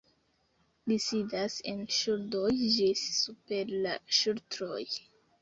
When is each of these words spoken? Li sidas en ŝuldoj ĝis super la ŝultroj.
Li 0.91 0.95
sidas 1.07 1.57
en 1.73 1.83
ŝuldoj 1.97 2.47
ĝis 2.79 3.05
super 3.19 3.77
la 3.85 3.95
ŝultroj. 4.23 4.83